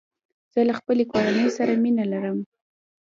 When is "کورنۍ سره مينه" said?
1.11-2.03